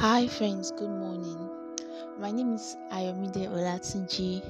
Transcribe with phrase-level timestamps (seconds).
[0.00, 1.50] Hi, friends, good morning.
[2.18, 4.40] My name is Ayomide Olatunji,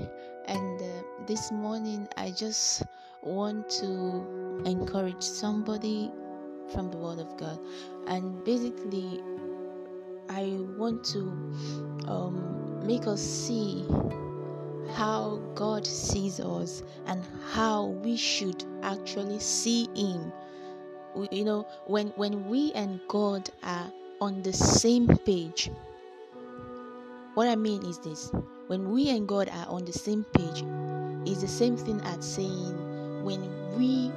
[0.47, 2.85] and uh, this morning I just
[3.21, 6.13] want to encourage somebody
[6.73, 7.59] from the Word of God,
[8.07, 9.21] and basically,
[10.29, 11.19] I want to
[12.07, 13.85] um, make us see
[14.95, 20.33] how God sees us and how we should actually see Him.
[21.17, 25.71] We, you know, when when we and God are on the same page.
[27.35, 28.31] What I mean is this
[28.67, 30.65] when we and God are on the same page,
[31.27, 33.41] is the same thing as saying when
[33.77, 34.11] we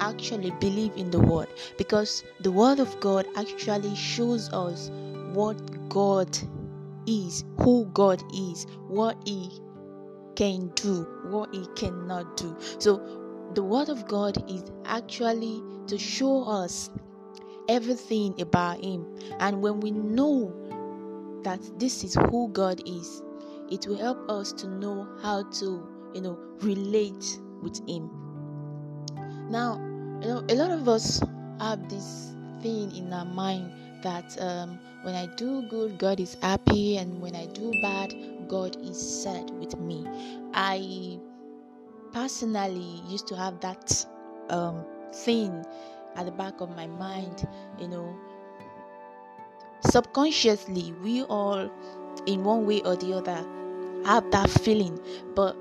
[0.00, 1.48] actually believe in the word
[1.78, 4.90] because the word of God actually shows us
[5.32, 5.56] what
[5.88, 6.36] God
[7.06, 9.50] is, who God is, what He
[10.34, 12.56] can do, what He cannot do.
[12.78, 13.00] So,
[13.54, 16.90] the word of God is actually to show us
[17.68, 19.06] everything about Him.
[19.40, 20.52] And when we know
[21.42, 23.22] that this is who God is,
[23.70, 28.10] it will help us to know how to, you know, relate with Him.
[29.50, 29.76] Now,
[30.22, 31.20] you know, a lot of us
[31.60, 36.96] have this thing in our mind that um, when I do good, God is happy,
[36.96, 38.14] and when I do bad,
[38.48, 40.06] God is sad with me.
[40.54, 41.18] I
[42.12, 44.06] personally used to have that
[44.48, 45.64] um, thing
[46.16, 47.46] at the back of my mind,
[47.78, 48.16] you know,
[49.90, 51.70] subconsciously, we all,
[52.26, 53.46] in one way or the other,
[54.04, 54.98] have that feeling.
[55.34, 55.56] But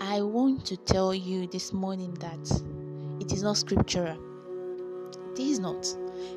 [0.00, 2.62] I want to tell you this morning that
[3.20, 4.18] it is not scriptural.
[5.32, 5.86] It is not.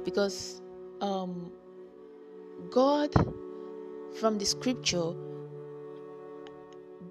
[0.05, 0.61] Because
[1.01, 1.51] um,
[2.71, 3.13] God,
[4.19, 5.13] from the scripture,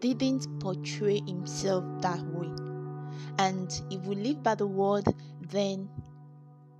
[0.00, 2.50] didn't portray himself that way.
[3.38, 5.04] And if we live by the word,
[5.40, 5.88] then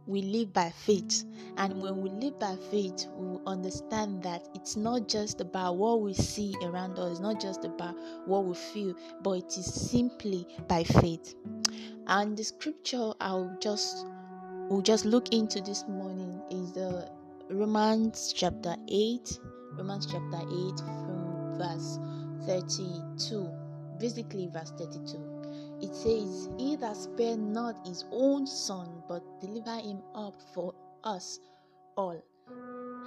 [0.07, 1.25] we live by faith.
[1.57, 6.15] And when we live by faith, we understand that it's not just about what we
[6.15, 7.97] see around us, not just about
[8.27, 11.35] what we feel, but it is simply by faith.
[12.07, 14.07] And the scripture I'll just
[14.69, 17.11] we'll just look into this morning is the
[17.51, 19.39] Romans chapter 8,
[19.73, 21.99] Romans chapter 8 from verse
[22.47, 23.49] 32,
[23.99, 25.36] basically verse 32
[25.81, 31.41] it says, He that spared not his own son, but delivered him up for us
[31.97, 32.23] all,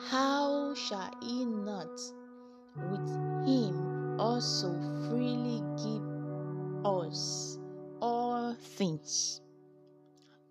[0.09, 1.99] how shall he not
[2.75, 3.09] with
[3.47, 4.71] him also
[5.09, 7.57] freely give us
[8.01, 9.41] all things?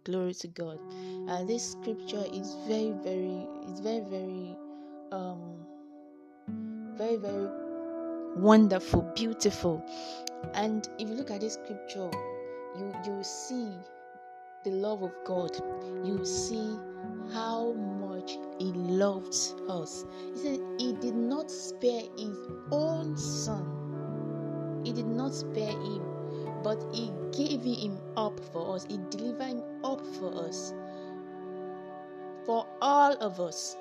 [0.05, 0.79] Glory to God.
[1.29, 4.57] And this scripture is very, very, it's very, very,
[5.13, 5.59] um,
[6.97, 7.68] very, very
[8.37, 9.85] wonderful, beautiful.
[10.55, 12.11] And if you look at this scripture,
[12.77, 13.73] you you see
[14.65, 15.51] the love of God.
[16.05, 16.77] You see
[17.33, 19.35] how much He loved
[19.69, 20.05] us.
[20.35, 22.37] He said He did not spare His
[22.71, 24.81] own Son.
[24.85, 26.03] He did not spare Him,
[26.63, 28.87] but He gave Him up for us.
[28.89, 30.75] He delivered Him up for us.
[32.47, 33.77] For all of us.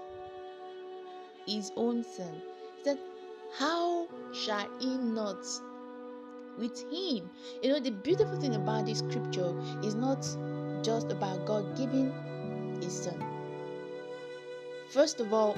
[1.45, 2.41] His own Son.
[2.77, 2.99] He said,
[3.57, 5.45] How shall He not
[6.57, 7.29] with him.
[7.61, 9.53] You know, the beautiful thing about this scripture
[9.83, 10.21] is not
[10.83, 12.11] just about God giving
[12.81, 13.23] his son.
[14.89, 15.53] First of all,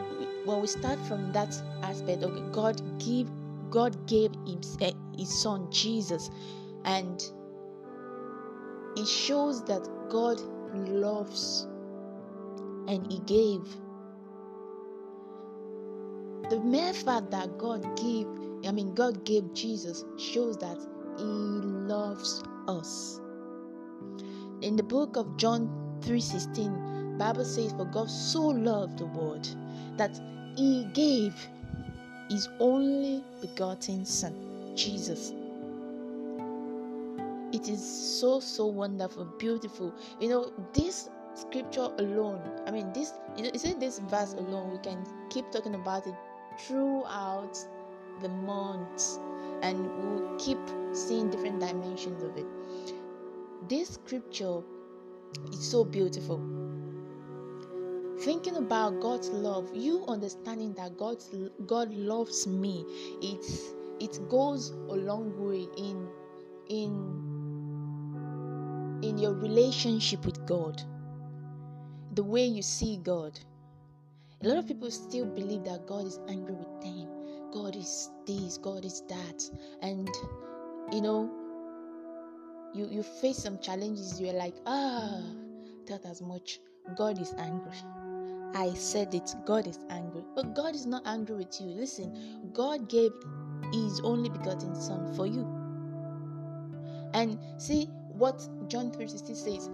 [0.45, 3.29] when we start from that aspect, okay, God give
[3.69, 6.31] God gave him, eh, his son Jesus,
[6.85, 7.21] and
[8.97, 10.41] it shows that God
[10.73, 11.67] loves
[12.87, 13.61] and he gave.
[16.49, 18.27] The mere fact that God gave
[18.67, 20.77] I mean, God gave Jesus shows that
[21.17, 23.21] He loves us.
[24.61, 25.69] In the book of John
[26.01, 29.47] 3:16, Bible says, "For God so loved the world
[29.97, 30.19] that
[30.55, 31.35] He gave
[32.29, 34.33] His only begotten Son,
[34.75, 35.33] Jesus."
[37.53, 37.81] It is
[38.19, 39.93] so so wonderful, beautiful.
[40.19, 42.41] You know, this scripture alone.
[42.65, 44.71] I mean, this isn't this verse alone.
[44.71, 46.15] We can keep talking about it
[46.59, 47.57] throughout
[48.21, 49.19] the months
[49.61, 50.59] and we'll keep
[50.93, 52.45] seeing different dimensions of it.
[53.67, 54.61] This scripture
[55.51, 56.41] is so beautiful.
[58.21, 61.33] Thinking about God's love, you understanding that God's
[61.65, 62.85] God loves me,
[63.21, 66.07] it's it goes a long way in
[66.67, 67.39] in
[69.01, 70.81] in your relationship with God.
[72.15, 73.39] The way you see God.
[74.41, 77.19] A lot of people still believe that God is angry with them
[77.51, 79.49] God is this, God is that.
[79.81, 80.09] And
[80.91, 81.29] you know,
[82.73, 85.21] you you face some challenges, you're like, ah,
[85.87, 86.59] that as much.
[86.95, 87.77] God is angry.
[88.55, 90.23] I said it, God is angry.
[90.35, 91.67] But God is not angry with you.
[91.67, 93.11] Listen, God gave
[93.71, 95.47] his only begotten Son for you.
[97.13, 99.69] And see what John 3:16 says.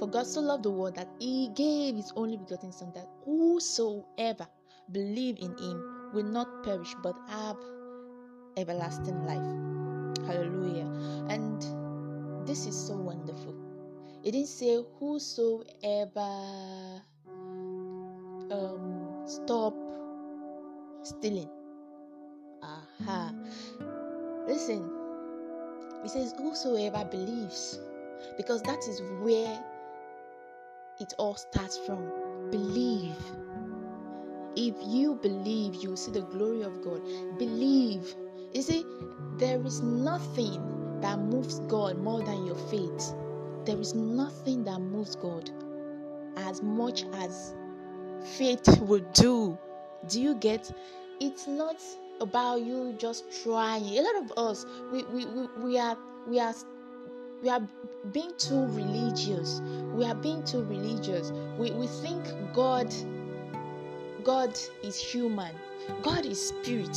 [0.00, 4.46] For God so loved the world that he gave his only begotten Son, that whosoever
[4.90, 7.58] believe in him will not perish but have
[8.56, 10.26] everlasting life.
[10.26, 10.88] Hallelujah.
[11.28, 11.60] And
[12.48, 13.54] this is so wonderful.
[14.24, 16.20] It didn't say whosoever
[18.50, 19.74] um, stop
[21.02, 21.50] stealing.
[22.62, 23.34] Aha.
[24.48, 24.90] Listen,
[26.04, 27.78] it says whosoever believes,
[28.38, 29.62] because that is where
[31.00, 32.10] it all starts from.
[32.50, 33.16] Believe.
[34.56, 37.02] If you believe, you will see the glory of God.
[37.38, 38.14] Believe.
[38.52, 38.84] You see,
[39.38, 43.14] there is nothing that moves God more than your faith.
[43.64, 45.50] There is nothing that moves God
[46.36, 47.54] as much as
[48.36, 49.58] faith will do.
[50.08, 50.70] Do you get?
[51.20, 51.76] It's not
[52.20, 53.84] about you just trying.
[53.84, 56.54] A lot of us, we we, we, we are we are
[57.42, 57.66] we are
[58.12, 59.60] being too religious.
[59.94, 61.32] We are being too religious.
[61.58, 62.92] We, we think God
[64.24, 65.54] God is human.
[66.02, 66.96] God is spirit.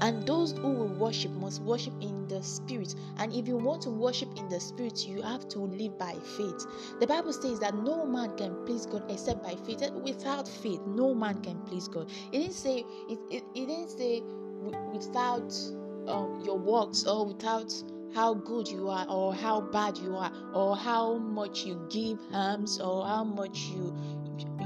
[0.00, 2.94] And those who will worship must worship in the spirit.
[3.18, 6.66] And if you want to worship in the spirit, you have to live by faith.
[7.00, 9.90] The Bible says that no man can please God except by faith.
[9.92, 12.08] Without faith, no man can please God.
[12.32, 14.22] It didn't say it, it, it didn't say
[14.92, 15.52] without
[16.06, 17.72] um, your works or without
[18.14, 22.80] how good you are or how bad you are or how much you give alms
[22.80, 23.94] or how much you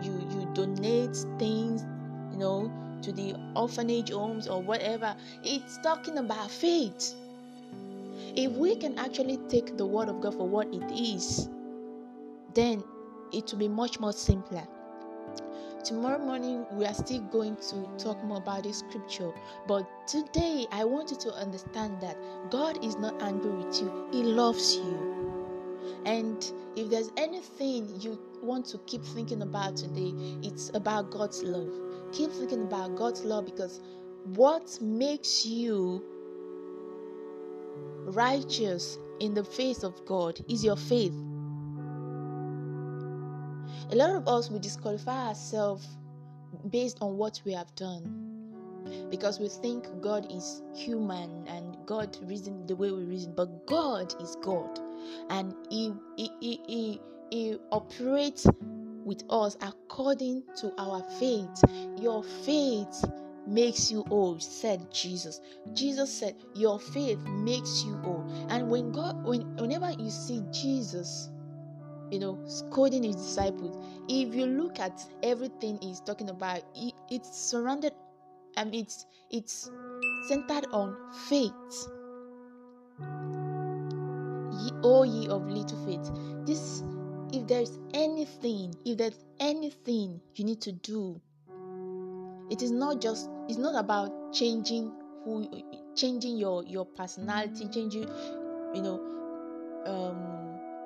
[0.03, 1.85] you you donate things
[2.33, 2.71] you know
[3.03, 5.15] to the orphanage homes or whatever.
[5.43, 7.15] It's talking about faith.
[8.35, 11.49] If we can actually take the word of God for what it is,
[12.55, 12.83] then
[13.33, 14.67] it will be much more simpler.
[15.85, 19.33] Tomorrow morning, we are still going to talk more about this scripture.
[19.67, 22.17] But today, I want you to understand that
[22.51, 25.09] God is not angry with you, He loves you.
[26.05, 26.45] And
[26.77, 30.13] if there's anything you want to keep thinking about today,
[30.43, 31.71] it's about God's love
[32.13, 33.81] keep thinking about God's love because
[34.35, 36.05] what makes you
[38.05, 41.15] righteous in the face of God is your faith.
[43.91, 45.87] A lot of us we disqualify ourselves
[46.71, 48.23] based on what we have done
[49.11, 54.15] because we think God is human and God reason the way we reason, but God
[54.21, 54.79] is God
[55.31, 57.01] and He He He, he,
[57.31, 58.47] he operates
[59.05, 61.65] with us according to our faith.
[61.99, 63.05] Your faith
[63.47, 65.41] makes you whole, said Jesus.
[65.73, 68.25] Jesus said, Your faith makes you whole.
[68.49, 71.31] And when God, when whenever you see Jesus,
[72.13, 73.75] you know, scolding his disciples,
[74.07, 76.63] if you look at everything he's talking about,
[77.11, 77.95] it's surrounded
[78.59, 79.71] and it's it's
[80.29, 80.95] centered on
[81.29, 81.89] faith.
[84.61, 86.11] Ye, o ye of little faith.
[86.47, 86.85] This
[87.33, 91.19] if there's anything, if there's anything you need to do,
[92.51, 94.93] it is not just it's not about changing
[95.25, 95.49] who
[95.97, 98.07] changing your your personality, changing
[98.75, 99.01] you know
[99.87, 100.32] um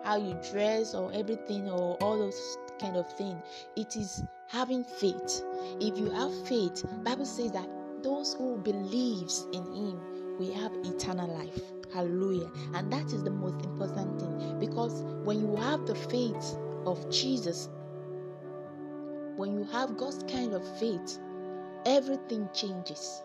[0.07, 3.43] how you dress or everything or all those kind of thing.
[3.75, 5.43] It is having faith.
[5.81, 7.69] If you have faith, Bible says that
[8.05, 10.01] those who believes in him
[10.39, 11.61] we have eternal life.
[11.93, 12.49] Hallelujah.
[12.75, 17.69] And that is the most important thing because when you have the faith of Jesus,
[19.37, 21.19] when you have God's kind of faith,
[21.85, 23.23] everything changes.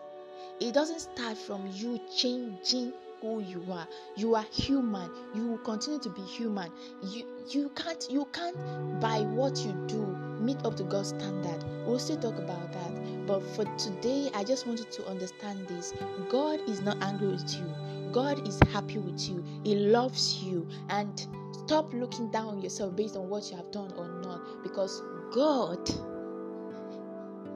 [0.60, 2.92] It doesn't start from you changing
[3.22, 3.88] who you are.
[4.16, 5.10] You are human.
[5.34, 6.70] You will continue to be human.
[7.02, 8.56] You you can't you can't
[9.00, 10.04] by what you do
[10.40, 11.64] meet up to God's standard.
[11.86, 13.26] We'll still talk about that.
[13.26, 15.94] But for today, I just wanted to understand this.
[16.28, 17.64] God is not angry with you.
[18.12, 19.42] God is happy with you.
[19.62, 20.66] He loves you.
[20.90, 24.62] And stop looking down on yourself based on what you have done or not.
[24.64, 25.02] Because
[25.32, 25.88] God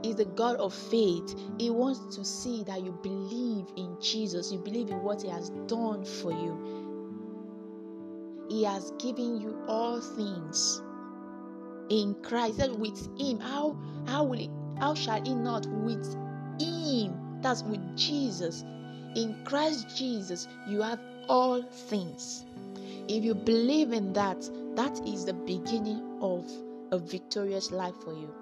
[0.07, 1.35] is the God of faith.
[1.59, 5.51] He wants to see that you believe in Jesus, you believe in what He has
[5.67, 6.85] done for you.
[8.49, 10.83] He has given you all things
[11.91, 12.59] in Christ.
[12.59, 16.05] That with Him, how how will it, how shall He not with
[16.61, 17.41] Him?
[17.43, 18.65] That's with Jesus.
[19.15, 22.45] In Christ Jesus, you have all things.
[23.09, 26.45] If you believe in that, that is the beginning of
[26.93, 28.33] a victorious life for you.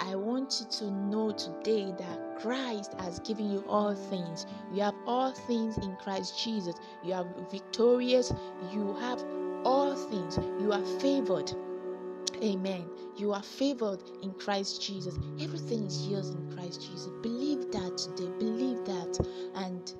[0.00, 4.46] I want you to know today that Christ has given you all things.
[4.72, 6.74] You have all things in Christ Jesus.
[7.02, 8.32] You are victorious.
[8.72, 9.22] You have
[9.64, 10.38] all things.
[10.60, 11.52] You are favored.
[12.42, 12.84] Amen.
[13.16, 15.14] You are favored in Christ Jesus.
[15.40, 17.10] Everything is yours in Christ Jesus.
[17.22, 18.30] Believe that today.
[18.38, 19.26] Believe that.
[19.54, 19.94] And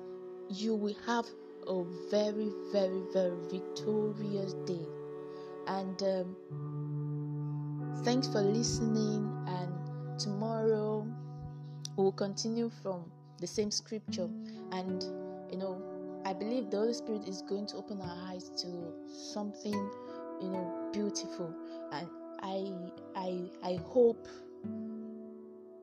[0.49, 1.25] you will have
[1.67, 4.85] a very, very, very victorious day.
[5.67, 6.35] And um,
[8.03, 9.31] thanks for listening.
[9.47, 11.07] And tomorrow
[11.95, 14.29] we'll continue from the same scripture.
[14.71, 15.03] And
[15.51, 15.81] you know,
[16.25, 19.91] I believe the Holy Spirit is going to open our eyes to something,
[20.41, 21.53] you know, beautiful.
[21.91, 22.07] And
[22.41, 22.71] I
[23.15, 24.27] I I hope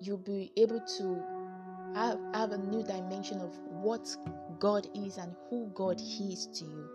[0.01, 1.23] you'll be able to
[1.95, 4.09] have, have a new dimension of what
[4.59, 6.89] God is and who God is to you.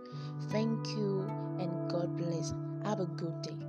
[0.50, 1.21] Thank you
[1.59, 2.53] and God bless.
[2.83, 3.66] Have a good day.